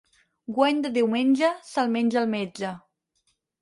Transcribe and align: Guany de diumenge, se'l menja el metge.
Guany 0.59 0.79
de 0.85 0.91
diumenge, 0.95 1.53
se'l 1.71 1.95
menja 1.99 2.21
el 2.25 2.35
metge. 2.37 2.77